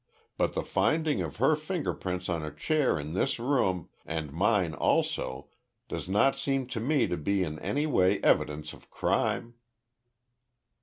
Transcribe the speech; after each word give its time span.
But 0.35 0.53
the 0.53 0.63
finding 0.63 1.21
of 1.21 1.35
her 1.35 1.55
finger 1.55 1.93
prints 1.93 2.27
on 2.27 2.43
a 2.43 2.51
chair 2.51 2.97
in 2.99 3.13
this 3.13 3.37
room, 3.37 3.89
and 4.03 4.33
mine 4.33 4.73
also, 4.73 5.47
does 5.87 6.09
not 6.09 6.35
seem 6.35 6.65
to 6.69 6.79
me 6.79 7.05
to 7.05 7.17
be 7.17 7.43
in 7.43 7.59
any 7.59 7.85
way 7.85 8.19
evidence 8.23 8.73
of 8.73 8.89
crime." 8.89 9.53